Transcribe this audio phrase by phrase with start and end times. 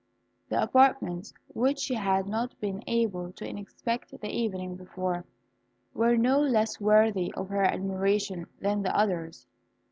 [0.49, 5.25] The apartments which she had not been able to inspect the evening before,
[5.93, 9.45] were no less worthy of her admiration than the others.